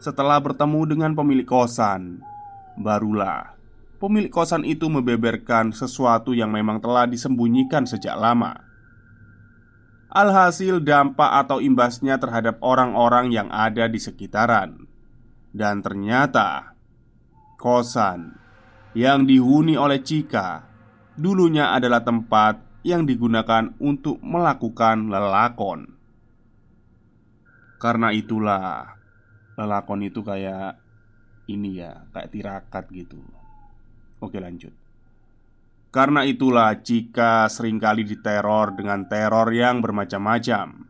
Setelah 0.02 0.42
bertemu 0.42 0.82
dengan 0.90 1.12
pemilik 1.14 1.46
kosan, 1.46 2.26
barulah 2.74 3.62
pemilik 4.02 4.34
kosan 4.34 4.66
itu 4.66 4.90
membeberkan 4.90 5.70
sesuatu 5.70 6.34
yang 6.34 6.50
memang 6.50 6.82
telah 6.82 7.06
disembunyikan 7.06 7.86
sejak 7.86 8.18
lama. 8.18 8.58
Alhasil 10.12 10.84
dampak 10.84 11.46
atau 11.46 11.64
imbasnya 11.64 12.20
terhadap 12.20 12.60
orang-orang 12.60 13.32
yang 13.32 13.48
ada 13.48 13.88
di 13.88 13.96
sekitaran 13.96 14.92
Dan 15.56 15.80
ternyata 15.80 16.76
Kosan 17.56 18.36
yang 18.92 19.24
dihuni 19.24 19.80
oleh 19.80 20.04
Cika 20.04 20.68
Dulunya 21.16 21.72
adalah 21.72 22.04
tempat 22.04 22.60
yang 22.82 23.06
digunakan 23.06 23.74
untuk 23.78 24.18
melakukan 24.22 25.10
lelakon. 25.10 25.98
Karena 27.82 28.14
itulah 28.14 29.02
Lelakon 29.62 30.02
itu 30.08 30.24
kayak 30.24 30.80
Ini 31.52 31.70
ya, 31.76 31.94
kayak 32.16 32.32
tirakat 32.32 32.86
gitu. 32.96 33.20
Oke 34.24 34.40
lanjut. 34.40 34.72
Karena 35.92 36.24
itulah 36.24 36.72
jika 36.80 37.52
sering 37.52 37.76
kali 37.76 38.08
diteror 38.08 38.72
dengan 38.80 39.04
teror 39.12 39.52
yang 39.52 39.84
bermacam-macam 39.84 40.88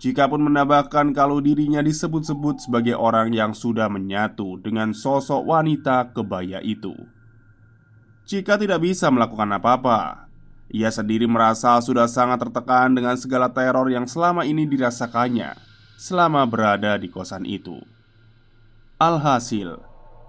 Jika 0.00 0.24
pun 0.24 0.40
menambahkan 0.48 1.12
kalau 1.12 1.44
dirinya 1.44 1.84
disebut-sebut 1.84 2.64
sebagai 2.64 2.96
orang 2.96 3.36
yang 3.36 3.52
sudah 3.52 3.92
menyatu 3.92 4.56
dengan 4.64 4.96
sosok 4.96 5.44
wanita 5.44 6.16
kebaya 6.16 6.64
itu 6.64 6.96
Jika 8.24 8.56
tidak 8.56 8.80
bisa 8.80 9.12
melakukan 9.12 9.52
apa-apa 9.52 10.21
Ia 10.72 10.88
sendiri 10.88 11.28
merasa 11.28 11.76
sudah 11.84 12.08
sangat 12.08 12.40
tertekan 12.40 12.96
dengan 12.96 13.12
segala 13.20 13.52
teror 13.52 13.92
yang 13.92 14.08
selama 14.08 14.48
ini 14.48 14.64
dirasakannya 14.64 15.52
Selama 16.00 16.48
berada 16.48 16.96
di 16.96 17.12
kosan 17.12 17.44
itu 17.44 17.76
Alhasil, 18.96 19.76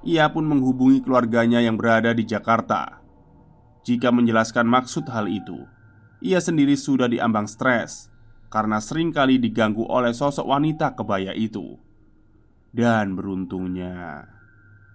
ia 0.03 0.27
pun 0.27 0.43
menghubungi 0.43 1.00
keluarganya 1.00 1.63
yang 1.63 1.79
berada 1.79 2.12
di 2.12 2.27
Jakarta 2.27 3.03
jika 3.83 4.15
menjelaskan 4.15 4.63
maksud 4.63 5.12
hal 5.12 5.27
itu, 5.27 5.67
ia 6.23 6.39
sendiri 6.39 6.79
sudah 6.79 7.12
diambang 7.12 7.51
stres 7.51 8.07
karena 8.47 8.79
sering 8.79 9.12
kali 9.12 9.35
diganggu 9.35 9.83
oleh 9.83 10.15
sosok 10.15 10.47
wanita 10.47 10.95
kebaya 10.95 11.35
itu. 11.35 11.75
Dan 12.71 13.19
beruntungnya, 13.19 14.23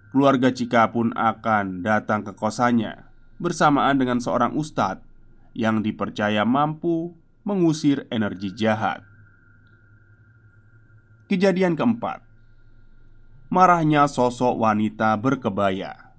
keluarga 0.09 0.49
Cika 0.49 0.89
pun 0.89 1.13
akan 1.13 1.85
datang 1.85 2.25
ke 2.25 2.33
kosannya 2.33 3.05
bersamaan 3.37 3.95
dengan 4.01 4.17
seorang 4.17 4.57
ustadz 4.57 5.05
yang 5.53 5.81
dipercaya 5.85 6.43
mampu 6.43 7.13
mengusir 7.45 8.05
energi 8.09 8.53
jahat. 8.53 9.01
Kejadian 11.29 11.77
keempat, 11.77 12.25
marahnya 13.53 14.09
sosok 14.09 14.57
wanita 14.57 15.13
berkebaya. 15.21 16.09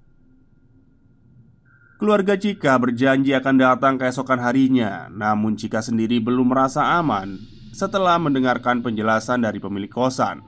Keluarga 1.99 2.33
Cika 2.33 2.81
berjanji 2.81 3.35
akan 3.35 3.55
datang 3.61 4.01
keesokan 4.01 4.41
harinya, 4.41 5.05
namun 5.13 5.53
Cika 5.53 5.85
sendiri 5.85 6.17
belum 6.17 6.49
merasa 6.49 6.97
aman 6.97 7.37
setelah 7.75 8.17
mendengarkan 8.17 8.81
penjelasan 8.81 9.45
dari 9.45 9.61
pemilik 9.61 9.91
kosan. 9.91 10.41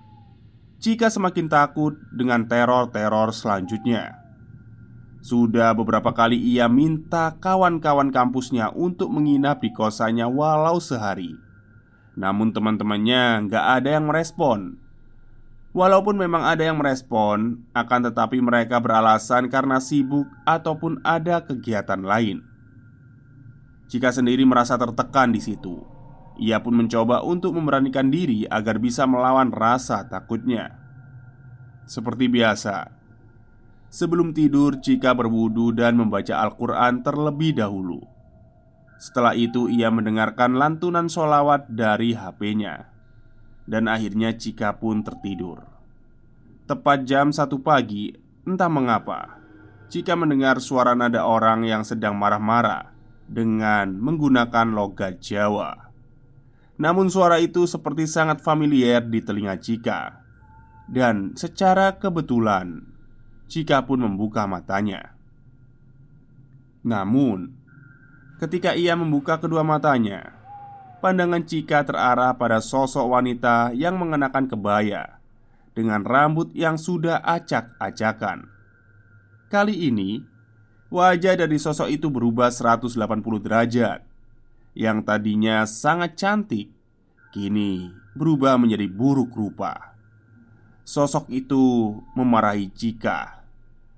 Cika 0.82 1.14
semakin 1.14 1.48
takut 1.48 1.94
dengan 2.10 2.48
teror-teror 2.50 3.32
selanjutnya. 3.32 4.23
Sudah 5.24 5.72
beberapa 5.72 6.12
kali 6.12 6.36
ia 6.36 6.68
minta 6.68 7.40
kawan-kawan 7.40 8.12
kampusnya 8.12 8.76
untuk 8.76 9.08
menginap 9.08 9.64
di 9.64 9.72
kosannya 9.72 10.28
walau 10.28 10.84
sehari. 10.84 11.40
Namun 12.20 12.52
teman-temannya 12.52 13.48
nggak 13.48 13.66
ada 13.80 13.90
yang 13.96 14.12
merespon 14.12 14.84
Walaupun 15.74 16.22
memang 16.22 16.46
ada 16.46 16.70
yang 16.70 16.78
merespon, 16.78 17.66
akan 17.74 18.00
tetapi 18.06 18.38
mereka 18.46 18.78
beralasan 18.78 19.50
karena 19.50 19.82
sibuk 19.82 20.30
ataupun 20.46 21.02
ada 21.02 21.42
kegiatan 21.42 21.98
lain. 21.98 22.46
Jika 23.90 24.14
sendiri 24.14 24.46
merasa 24.46 24.78
tertekan 24.78 25.34
di 25.34 25.42
situ, 25.42 25.82
ia 26.38 26.62
pun 26.62 26.78
mencoba 26.78 27.26
untuk 27.26 27.58
memberanikan 27.58 28.14
diri 28.14 28.46
agar 28.46 28.78
bisa 28.78 29.10
melawan 29.10 29.50
rasa 29.50 30.06
takutnya. 30.06 30.78
Seperti 31.90 32.30
biasa, 32.30 32.94
sebelum 33.94 34.34
tidur, 34.34 34.82
Cika 34.82 35.14
berwudu 35.14 35.70
dan 35.70 36.02
membaca 36.02 36.42
Al-Quran 36.42 37.06
terlebih 37.06 37.54
dahulu. 37.62 38.02
Setelah 38.98 39.38
itu, 39.38 39.70
ia 39.70 39.94
mendengarkan 39.94 40.58
lantunan 40.58 41.06
solawat 41.06 41.70
dari 41.70 42.18
HP-nya 42.18 42.90
dan 43.70 43.88
akhirnya 43.88 44.36
Cika 44.36 44.80
pun 44.82 45.04
tertidur. 45.04 45.64
Tepat 46.64 47.04
jam 47.04 47.36
satu 47.36 47.60
pagi 47.60 48.16
Entah 48.48 48.72
mengapa 48.72 49.40
Cika 49.92 50.16
mendengar 50.16 50.64
suara 50.64 50.96
nada 50.96 51.28
orang 51.28 51.68
yang 51.68 51.84
sedang 51.84 52.16
marah-marah 52.16 52.96
Dengan 53.28 54.00
menggunakan 54.00 54.72
logat 54.72 55.20
Jawa. 55.20 55.92
Namun 56.80 57.12
suara 57.12 57.44
itu 57.44 57.68
seperti 57.68 58.08
sangat 58.08 58.40
familiar 58.40 59.04
di 59.04 59.20
telinga 59.20 59.60
Cika 59.60 60.24
Dan 60.88 61.36
secara 61.36 62.00
kebetulan 62.00 62.93
Cika 63.48 63.84
pun 63.84 64.02
membuka 64.02 64.48
matanya. 64.48 65.14
Namun 66.84 67.56
Ketika 68.44 68.76
ia 68.76 68.92
membuka 69.00 69.40
kedua 69.40 69.64
matanya 69.64 70.36
Pandangan 71.00 71.44
Cika 71.48 71.88
terarah 71.88 72.36
pada 72.36 72.60
sosok 72.60 73.08
wanita 73.08 73.72
yang 73.72 73.96
mengenakan 73.96 74.52
kebaya 74.52 75.20
Dengan 75.72 76.04
rambut 76.04 76.52
yang 76.52 76.76
sudah 76.76 77.24
acak-acakan. 77.24 78.52
Kali 79.48 79.88
ini 79.88 80.24
Wajah 80.94 81.40
dari 81.40 81.58
sosok 81.58 81.90
itu 81.90 82.06
berubah 82.14 82.54
180 82.54 82.94
derajat. 83.42 84.06
Yang 84.78 84.98
tadinya 85.08 85.66
sangat 85.66 86.20
cantik 86.20 86.70
Kini 87.34 87.90
berubah 88.14 88.62
menjadi 88.62 88.86
buruk 88.86 89.34
rupa 89.34 89.93
Sosok 90.84 91.32
itu 91.32 91.96
memarahi 92.12 92.68
Cika 92.68 93.40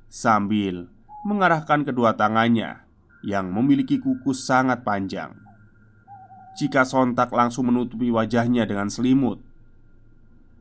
Sambil 0.05 0.85
mengarahkan 1.25 1.81
kedua 1.81 2.13
tangannya 2.13 2.85
Yang 3.25 3.45
memiliki 3.49 3.97
kuku 3.97 4.37
sangat 4.37 4.85
panjang. 4.85 5.33
Jika 6.53 6.85
sontak 6.85 7.33
langsung 7.33 7.73
menutupi 7.73 8.13
wajahnya 8.13 8.69
dengan 8.69 8.93
selimut. 8.93 9.41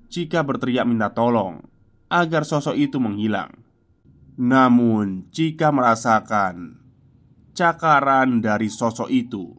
Jika 0.09 0.41
berteriak 0.41 0.89
minta 0.89 1.13
tolong 1.13 1.61
Agar 2.09 2.49
sosok 2.49 2.73
itu 2.73 2.97
menghilang. 2.97 3.61
Namun 4.41 5.29
jika 5.29 5.77
merasakan 5.77 6.81
Cakaran 7.53 8.41
dari 8.41 8.73
sosok 8.73 9.13
itu 9.13 9.53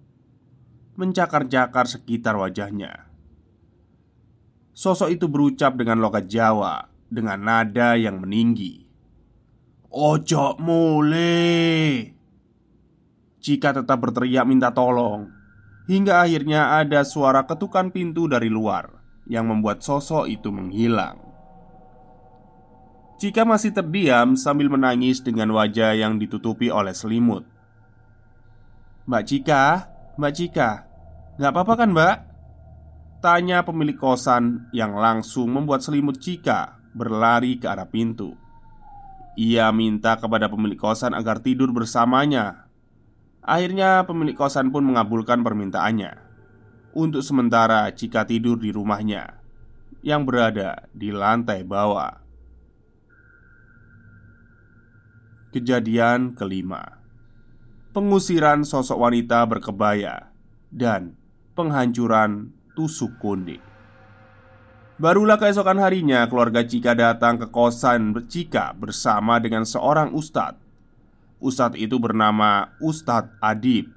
Mencakar-cakar 0.97 1.85
sekitar 1.85 2.33
wajahnya 2.41 3.04
Sosok 4.75 5.07
itu 5.07 5.31
berucap 5.31 5.79
dengan 5.79 6.03
logat 6.03 6.27
Jawa 6.27 6.91
Dengan 7.07 7.39
nada 7.39 7.95
yang 7.95 8.19
meninggi. 8.19 8.83
Ojo 9.87 10.59
mule. 10.59 12.11
Jika 13.39 13.71
tetap 13.71 14.03
berteriak 14.03 14.43
minta 14.43 14.75
tolong 14.75 15.31
Hingga 15.87 16.27
akhirnya 16.27 16.75
ada 16.75 17.07
suara 17.07 17.47
ketukan 17.47 17.95
pintu 17.95 18.27
dari 18.27 18.51
luar 18.51 18.91
Yang 19.31 19.45
membuat 19.47 19.79
sosok 19.79 20.27
itu 20.27 20.51
menghilang. 20.51 21.23
Cika 23.15 23.47
masih 23.47 23.71
terdiam 23.71 24.35
sambil 24.35 24.67
menangis 24.67 25.23
dengan 25.23 25.55
wajah 25.55 25.95
yang 25.95 26.19
ditutupi 26.19 26.67
oleh 26.67 26.91
selimut. 26.91 27.47
Mbak 29.07 29.23
Cika, 29.23 29.63
Mbak 30.19 30.33
Cika 30.35 30.71
Gak 31.39 31.51
apa-apa 31.55 31.73
kan 31.79 31.95
mbak? 31.95 32.34
Tanya 33.23 33.63
pemilik 33.63 33.95
kosan 33.95 34.67
yang 34.75 34.93
langsung 34.95 35.49
membuat 35.49 35.81
selimut 35.81 36.19
Cika 36.19 36.77
berlari 36.95 37.59
ke 37.59 37.67
arah 37.67 37.87
pintu. 37.87 38.35
Ia 39.35 39.67
minta 39.75 40.15
kepada 40.15 40.47
pemilik 40.47 40.79
kosan 40.79 41.11
agar 41.11 41.43
tidur 41.43 41.75
bersamanya. 41.75 42.71
Akhirnya 43.43 44.07
pemilik 44.07 44.35
kosan 44.35 44.71
pun 44.71 44.87
mengabulkan 44.87 45.43
permintaannya. 45.43 46.23
Untuk 46.95 47.19
sementara 47.19 47.91
jika 47.91 48.23
tidur 48.23 48.55
di 48.55 48.71
rumahnya 48.71 49.43
Yang 49.99 50.21
berada 50.31 50.69
di 50.95 51.11
lantai 51.11 51.67
bawah. 51.67 52.23
Kejadian 55.51 56.39
kelima. 56.39 57.03
Pengusiran 57.91 58.63
sosok 58.63 58.95
wanita 58.95 59.43
berkebaya 59.43 60.31
Dan 60.71 61.19
penghancuran 61.51 62.55
tusuk 62.75 63.15
konde 63.17 63.57
Barulah 64.95 65.35
keesokan 65.35 65.75
harinya 65.83 66.23
keluarga 66.31 66.63
Cika 66.63 66.95
datang 66.95 67.35
ke 67.35 67.51
kosan 67.51 68.15
Cika 68.15 68.71
bersama 68.79 69.43
dengan 69.43 69.67
seorang 69.67 70.15
ustadz. 70.15 70.55
Ustadz 71.43 71.75
itu 71.75 71.99
bernama 71.99 72.71
Ustadz 72.79 73.35
Adib. 73.43 73.91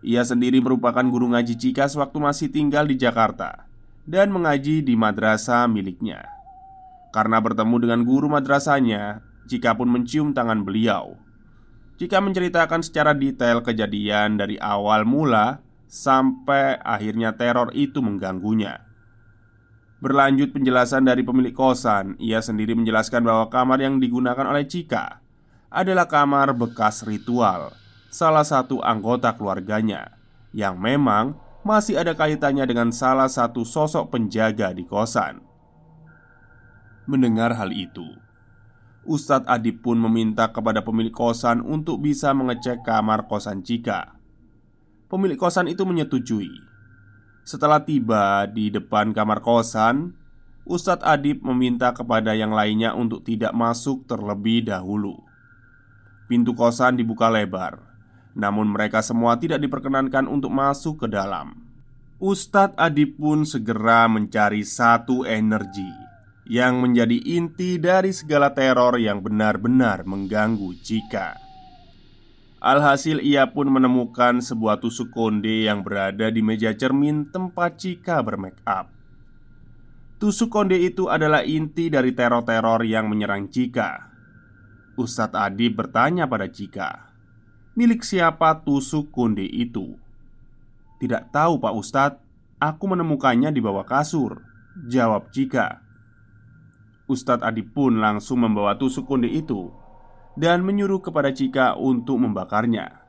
Ia 0.00 0.24
sendiri 0.24 0.56
merupakan 0.64 1.04
guru 1.04 1.36
ngaji 1.36 1.52
Cika 1.60 1.84
sewaktu 1.84 2.16
masih 2.16 2.48
tinggal 2.48 2.88
di 2.90 2.98
Jakarta 2.98 3.68
Dan 4.08 4.32
mengaji 4.32 4.80
di 4.80 4.96
madrasah 4.96 5.68
miliknya. 5.68 6.24
Karena 7.12 7.36
bertemu 7.44 7.76
dengan 7.76 8.00
guru 8.00 8.32
madrasahnya 8.32 9.20
Cika 9.52 9.76
pun 9.76 9.92
mencium 9.92 10.32
tangan 10.32 10.64
beliau. 10.64 11.20
Cika 12.00 12.24
menceritakan 12.24 12.80
secara 12.80 13.12
detail 13.12 13.60
kejadian 13.60 14.40
dari 14.40 14.56
awal 14.56 15.04
mula 15.04 15.60
sampai 15.92 16.80
akhirnya 16.80 17.36
teror 17.36 17.68
itu 17.76 18.00
mengganggunya. 18.00 18.80
Berlanjut 20.00 20.56
penjelasan 20.56 21.04
dari 21.04 21.20
pemilik 21.20 21.52
kosan, 21.52 22.16
ia 22.16 22.40
sendiri 22.40 22.72
menjelaskan 22.72 23.20
bahwa 23.22 23.52
kamar 23.52 23.78
yang 23.84 24.00
digunakan 24.00 24.48
oleh 24.48 24.64
Cika 24.64 25.20
adalah 25.68 26.08
kamar 26.08 26.56
bekas 26.56 27.04
ritual 27.04 27.76
salah 28.08 28.42
satu 28.42 28.80
anggota 28.80 29.36
keluarganya 29.36 30.16
yang 30.56 30.80
memang 30.80 31.36
masih 31.62 32.00
ada 32.00 32.16
kaitannya 32.16 32.66
dengan 32.66 32.90
salah 32.90 33.28
satu 33.28 33.62
sosok 33.62 34.16
penjaga 34.16 34.72
di 34.72 34.88
kosan. 34.88 35.44
Mendengar 37.06 37.54
hal 37.54 37.70
itu, 37.70 38.04
Ustadz 39.06 39.46
Adib 39.46 39.84
pun 39.84 40.00
meminta 40.00 40.50
kepada 40.50 40.82
pemilik 40.82 41.14
kosan 41.14 41.62
untuk 41.62 42.02
bisa 42.02 42.34
mengecek 42.34 42.82
kamar 42.82 43.28
kosan 43.30 43.62
Cika. 43.62 44.21
Pemilik 45.12 45.36
kosan 45.36 45.68
itu 45.68 45.84
menyetujui. 45.84 46.56
Setelah 47.44 47.84
tiba 47.84 48.48
di 48.48 48.72
depan 48.72 49.12
kamar 49.12 49.44
kosan, 49.44 50.16
Ustadz 50.64 51.04
Adib 51.04 51.44
meminta 51.44 51.92
kepada 51.92 52.32
yang 52.32 52.56
lainnya 52.56 52.96
untuk 52.96 53.20
tidak 53.20 53.52
masuk 53.52 54.08
terlebih 54.08 54.64
dahulu. 54.64 55.20
Pintu 56.32 56.56
kosan 56.56 56.96
dibuka 56.96 57.28
lebar, 57.28 57.76
namun 58.32 58.72
mereka 58.72 59.04
semua 59.04 59.36
tidak 59.36 59.60
diperkenankan 59.60 60.24
untuk 60.24 60.48
masuk 60.48 61.04
ke 61.04 61.12
dalam. 61.12 61.60
Ustadz 62.16 62.80
Adib 62.80 63.20
pun 63.20 63.44
segera 63.44 64.08
mencari 64.08 64.64
satu 64.64 65.28
energi 65.28 65.92
yang 66.48 66.80
menjadi 66.80 67.20
inti 67.36 67.76
dari 67.76 68.16
segala 68.16 68.56
teror 68.56 68.96
yang 68.96 69.20
benar-benar 69.20 70.08
mengganggu 70.08 70.72
Cika. 70.80 71.41
Alhasil 72.62 73.18
ia 73.18 73.50
pun 73.50 73.66
menemukan 73.66 74.38
sebuah 74.38 74.78
tusuk 74.78 75.10
konde 75.10 75.66
yang 75.66 75.82
berada 75.82 76.30
di 76.30 76.46
meja 76.46 76.70
cermin 76.70 77.26
tempat 77.26 77.74
Cika 77.74 78.22
bermake 78.22 78.62
up. 78.62 78.86
Tusuk 80.22 80.46
konde 80.46 80.78
itu 80.78 81.10
adalah 81.10 81.42
inti 81.42 81.90
dari 81.90 82.14
teror-teror 82.14 82.86
yang 82.86 83.10
menyerang 83.10 83.50
Cika. 83.50 84.14
Ustadz 84.94 85.34
Adi 85.34 85.74
bertanya 85.74 86.30
pada 86.30 86.46
Cika, 86.46 87.10
"Milik 87.74 88.06
siapa 88.06 88.62
tusuk 88.62 89.10
konde 89.10 89.42
itu?" 89.42 89.98
"Tidak 91.02 91.34
tahu, 91.34 91.58
Pak 91.58 91.74
Ustadz. 91.74 92.22
Aku 92.62 92.86
menemukannya 92.86 93.50
di 93.50 93.58
bawah 93.58 93.82
kasur," 93.82 94.38
jawab 94.86 95.34
Cika. 95.34 95.82
Ustadz 97.10 97.42
Adi 97.42 97.66
pun 97.66 97.98
langsung 97.98 98.46
membawa 98.46 98.78
tusuk 98.78 99.10
konde 99.10 99.26
itu 99.26 99.82
dan 100.38 100.64
menyuruh 100.64 101.00
kepada 101.04 101.32
Cika 101.32 101.76
untuk 101.76 102.20
membakarnya. 102.20 103.02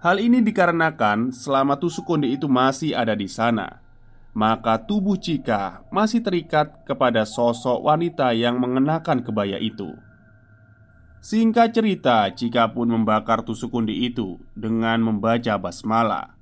Hal 0.00 0.16
ini 0.16 0.40
dikarenakan 0.40 1.28
selama 1.28 1.76
tusuk 1.76 2.08
konde 2.08 2.24
itu 2.24 2.48
masih 2.48 2.96
ada 2.96 3.12
di 3.12 3.28
sana, 3.28 3.84
maka 4.32 4.80
tubuh 4.80 5.20
Cika 5.20 5.84
masih 5.92 6.24
terikat 6.24 6.88
kepada 6.88 7.28
sosok 7.28 7.84
wanita 7.84 8.32
yang 8.32 8.56
mengenakan 8.56 9.20
kebaya 9.20 9.60
itu. 9.60 9.92
Singkat 11.20 11.76
cerita, 11.76 12.24
Cika 12.32 12.72
pun 12.72 12.88
membakar 12.88 13.44
tusuk 13.44 13.68
konde 13.68 13.92
itu 13.92 14.40
dengan 14.56 15.04
membaca 15.04 15.60
basmalah. 15.60 16.32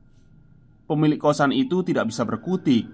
Pemilik 0.86 1.18
kosan 1.18 1.50
itu 1.50 1.82
tidak 1.82 2.14
bisa 2.14 2.22
berkutik. 2.22 2.86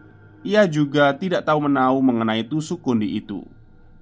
Ia 0.48 0.64
juga 0.64 1.12
tidak 1.12 1.44
tahu 1.44 1.68
menahu 1.68 2.00
mengenai 2.00 2.48
tusuk 2.48 2.80
konde 2.80 3.04
itu 3.04 3.44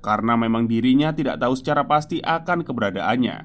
karena 0.02 0.34
memang 0.34 0.66
dirinya 0.66 1.14
tidak 1.14 1.38
tahu 1.38 1.54
secara 1.54 1.86
pasti 1.86 2.18
akan 2.18 2.66
keberadaannya. 2.66 3.38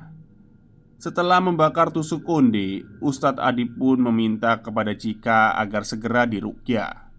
Setelah 0.98 1.38
membakar 1.38 1.94
tusuk 1.94 2.26
konde, 2.26 2.82
Ustadz 2.98 3.38
Adi 3.38 3.70
pun 3.70 4.02
meminta 4.02 4.58
kepada 4.58 4.98
Cika 4.98 5.54
agar 5.54 5.86
segera 5.86 6.26
dirukyah. 6.26 7.14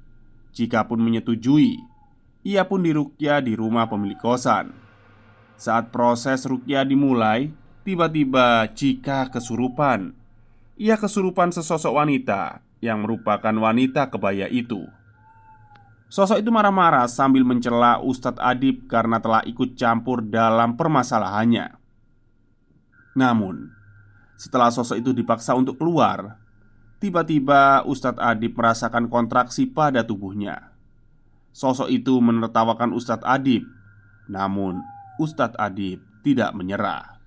Cika 0.51 0.91
pun 0.91 0.99
menyetujui. 0.99 1.79
Ia 2.43 2.67
pun 2.67 2.83
dirukyah 2.83 3.39
di 3.39 3.55
rumah 3.55 3.87
pemilik 3.87 4.19
kosan. 4.19 4.75
Saat 5.55 5.95
proses 5.95 6.43
rukyah 6.43 6.83
dimulai, 6.83 7.55
tiba-tiba 7.87 8.67
Cika 8.75 9.31
kesurupan. 9.31 10.11
Ia 10.75 10.99
kesurupan 10.99 11.55
sesosok 11.55 12.03
wanita 12.03 12.67
yang 12.83 13.07
merupakan 13.07 13.55
wanita 13.55 14.11
kebaya 14.11 14.51
itu. 14.51 14.91
Sosok 16.09 16.41
itu 16.41 16.49
marah-marah 16.49 17.05
sambil 17.05 17.45
mencela 17.45 18.01
Ustadz 18.01 18.41
Adib 18.41 18.89
karena 18.89 19.21
telah 19.21 19.45
ikut 19.45 19.77
campur 19.77 20.25
dalam 20.25 20.73
permasalahannya. 20.73 21.77
Namun, 23.13 23.69
setelah 24.41 24.73
sosok 24.73 25.05
itu 25.05 25.11
dipaksa 25.13 25.53
untuk 25.53 25.77
keluar, 25.77 26.41
tiba-tiba 26.97 27.85
Ustadz 27.85 28.25
Adib 28.25 28.57
merasakan 28.57 29.13
kontraksi 29.13 29.69
pada 29.69 30.01
tubuhnya. 30.01 30.73
Sosok 31.53 31.93
itu 31.93 32.17
menertawakan 32.25 32.97
Ustadz 32.97 33.29
Adib, 33.29 33.69
namun 34.33 34.81
Ustadz 35.21 35.61
Adib 35.61 36.01
tidak 36.25 36.57
menyerah. 36.57 37.21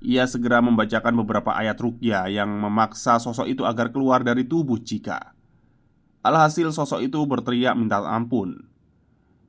Ia 0.00 0.24
segera 0.24 0.64
membacakan 0.64 1.14
beberapa 1.20 1.52
ayat 1.52 1.76
rukyah 1.78 2.32
yang 2.32 2.48
memaksa 2.48 3.20
sosok 3.20 3.44
itu 3.44 3.62
agar 3.68 3.92
keluar 3.92 4.24
dari 4.24 4.48
tubuh 4.48 4.80
Cika. 4.80 5.31
Alhasil 6.22 6.70
sosok 6.70 7.02
itu 7.02 7.18
berteriak 7.26 7.74
minta 7.74 7.98
ampun. 7.98 8.62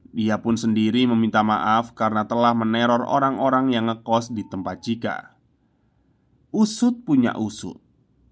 Dia 0.09 0.41
pun 0.41 0.57
sendiri 0.57 1.05
meminta 1.05 1.45
maaf 1.45 1.93
karena 1.93 2.25
telah 2.25 2.57
meneror 2.57 3.05
orang-orang 3.05 3.69
yang 3.69 3.93
ngekos 3.93 4.33
di 4.33 4.41
tempat 4.41 4.81
Cika. 4.81 5.17
Usut 6.49 7.05
punya 7.05 7.37
usut. 7.37 7.77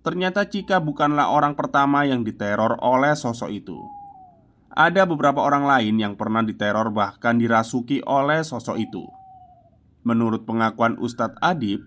Ternyata 0.02 0.50
Cika 0.50 0.82
bukanlah 0.82 1.30
orang 1.30 1.54
pertama 1.54 2.02
yang 2.10 2.26
diteror 2.26 2.82
oleh 2.82 3.14
sosok 3.14 3.54
itu. 3.54 3.78
Ada 4.74 5.06
beberapa 5.06 5.46
orang 5.46 5.70
lain 5.70 6.02
yang 6.02 6.14
pernah 6.18 6.42
diteror 6.42 6.90
bahkan 6.90 7.38
dirasuki 7.38 8.02
oleh 8.10 8.42
sosok 8.42 8.82
itu. 8.82 9.06
Menurut 10.02 10.50
pengakuan 10.50 10.98
Ustadz 10.98 11.38
Adib 11.46 11.86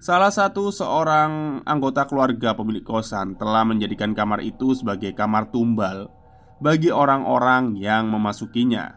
Salah 0.00 0.32
satu 0.32 0.72
seorang 0.72 1.60
anggota 1.68 2.08
keluarga 2.08 2.56
pemilik 2.56 2.80
kosan 2.80 3.36
telah 3.36 3.68
menjadikan 3.68 4.16
kamar 4.16 4.40
itu 4.40 4.72
sebagai 4.72 5.12
kamar 5.12 5.52
tumbal 5.52 6.08
bagi 6.56 6.88
orang-orang 6.88 7.76
yang 7.76 8.08
memasukinya. 8.08 8.96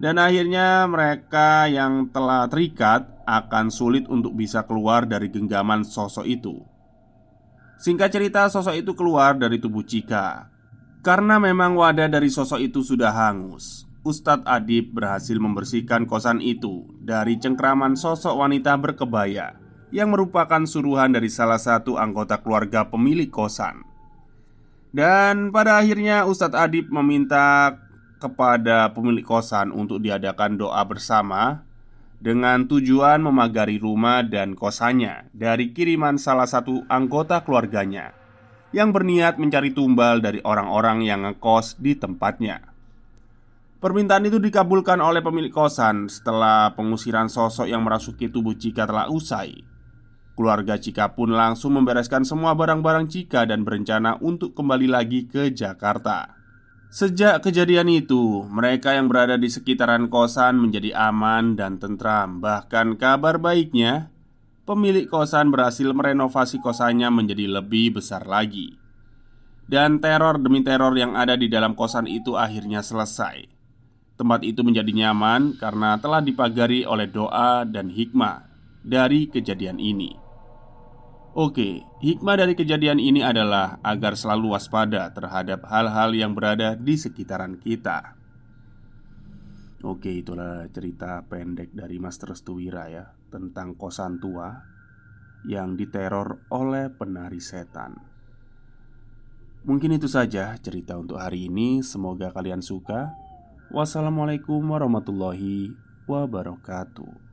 Dan 0.00 0.16
akhirnya 0.16 0.88
mereka 0.88 1.68
yang 1.68 2.08
telah 2.08 2.48
terikat 2.48 3.12
akan 3.28 3.68
sulit 3.68 4.08
untuk 4.08 4.32
bisa 4.32 4.64
keluar 4.64 5.04
dari 5.04 5.28
genggaman 5.28 5.84
sosok 5.84 6.24
itu. 6.24 6.64
Singkat 7.76 8.08
cerita, 8.08 8.48
sosok 8.48 8.72
itu 8.72 8.96
keluar 8.96 9.36
dari 9.36 9.60
tubuh 9.60 9.84
Cika. 9.84 10.48
Karena 11.04 11.36
memang 11.36 11.76
wadah 11.76 12.08
dari 12.08 12.32
sosok 12.32 12.64
itu 12.64 12.80
sudah 12.80 13.12
hangus, 13.12 13.84
Ustadz 14.00 14.48
Adib 14.48 14.96
berhasil 14.96 15.36
membersihkan 15.36 16.08
kosan 16.08 16.40
itu 16.40 16.88
dari 17.04 17.36
cengkraman 17.36 18.00
sosok 18.00 18.32
wanita 18.32 18.80
berkebaya 18.80 19.65
yang 19.96 20.12
merupakan 20.12 20.60
suruhan 20.68 21.16
dari 21.16 21.32
salah 21.32 21.56
satu 21.56 21.96
anggota 21.96 22.36
keluarga 22.44 22.84
pemilik 22.84 23.32
kosan. 23.32 23.80
Dan 24.92 25.48
pada 25.48 25.80
akhirnya 25.80 26.28
Ustadz 26.28 26.52
Adib 26.52 26.92
meminta 26.92 27.80
kepada 28.20 28.92
pemilik 28.92 29.24
kosan 29.24 29.72
untuk 29.72 30.04
diadakan 30.04 30.60
doa 30.60 30.84
bersama 30.84 31.64
dengan 32.20 32.68
tujuan 32.68 33.24
memagari 33.24 33.80
rumah 33.80 34.20
dan 34.20 34.52
kosannya 34.52 35.32
dari 35.32 35.72
kiriman 35.72 36.20
salah 36.20 36.48
satu 36.48 36.84
anggota 36.92 37.40
keluarganya 37.40 38.12
yang 38.76 38.92
berniat 38.92 39.40
mencari 39.40 39.72
tumbal 39.72 40.20
dari 40.20 40.44
orang-orang 40.44 41.08
yang 41.08 41.24
ngekos 41.24 41.80
di 41.80 41.96
tempatnya. 41.96 42.60
Permintaan 43.80 44.28
itu 44.28 44.40
dikabulkan 44.40 45.00
oleh 45.00 45.24
pemilik 45.24 45.52
kosan 45.52 46.08
setelah 46.08 46.72
pengusiran 46.76 47.28
sosok 47.28 47.68
yang 47.68 47.84
merasuki 47.84 48.28
tubuh 48.32 48.56
Cika 48.56 48.88
telah 48.88 49.08
usai. 49.12 49.75
Keluarga 50.36 50.76
Cika 50.76 51.16
pun 51.16 51.32
langsung 51.32 51.80
membereskan 51.80 52.20
semua 52.28 52.52
barang-barang 52.52 53.08
Cika 53.08 53.48
dan 53.48 53.64
berencana 53.64 54.20
untuk 54.20 54.52
kembali 54.52 54.84
lagi 54.84 55.24
ke 55.24 55.48
Jakarta. 55.48 56.36
Sejak 56.92 57.40
kejadian 57.40 57.88
itu, 57.88 58.44
mereka 58.52 58.92
yang 58.92 59.08
berada 59.08 59.40
di 59.40 59.48
sekitaran 59.48 60.12
kosan 60.12 60.60
menjadi 60.60 60.92
aman 61.08 61.56
dan 61.56 61.80
tentram. 61.80 62.44
Bahkan 62.44 63.00
kabar 63.00 63.40
baiknya, 63.40 64.12
pemilik 64.68 65.08
kosan 65.08 65.48
berhasil 65.48 65.88
merenovasi 65.96 66.60
kosannya 66.60 67.08
menjadi 67.08 67.56
lebih 67.56 67.96
besar 67.96 68.28
lagi. 68.28 68.76
Dan 69.64 70.04
teror 70.04 70.36
demi 70.36 70.60
teror 70.60 70.92
yang 71.00 71.16
ada 71.16 71.32
di 71.34 71.48
dalam 71.48 71.72
kosan 71.72 72.04
itu 72.04 72.36
akhirnya 72.36 72.84
selesai. 72.84 73.48
Tempat 74.20 74.44
itu 74.44 74.60
menjadi 74.60 74.92
nyaman 74.92 75.56
karena 75.56 75.96
telah 75.96 76.20
dipagari 76.20 76.84
oleh 76.84 77.08
doa 77.08 77.64
dan 77.64 77.88
hikmah 77.88 78.46
dari 78.84 79.32
kejadian 79.32 79.80
ini. 79.80 80.25
Oke, 81.36 81.84
hikmah 82.00 82.40
dari 82.40 82.56
kejadian 82.56 82.96
ini 82.96 83.20
adalah 83.20 83.76
agar 83.84 84.16
selalu 84.16 84.56
waspada 84.56 85.12
terhadap 85.12 85.68
hal-hal 85.68 86.16
yang 86.16 86.32
berada 86.32 86.72
di 86.72 86.96
sekitaran 86.96 87.60
kita. 87.60 88.16
Oke, 89.84 90.24
itulah 90.24 90.64
cerita 90.72 91.20
pendek 91.28 91.76
dari 91.76 92.00
Mas 92.00 92.16
Restuwira 92.16 92.88
ya 92.88 93.12
tentang 93.28 93.76
kosan 93.76 94.16
tua 94.16 94.48
yang 95.44 95.76
diteror 95.76 96.40
oleh 96.48 96.88
penari 96.88 97.44
setan. 97.44 98.00
Mungkin 99.68 99.92
itu 99.92 100.08
saja 100.08 100.56
cerita 100.56 100.96
untuk 100.96 101.20
hari 101.20 101.52
ini. 101.52 101.84
Semoga 101.84 102.32
kalian 102.32 102.64
suka. 102.64 103.12
Wassalamualaikum 103.68 104.64
warahmatullahi 104.64 105.76
wabarakatuh. 106.08 107.25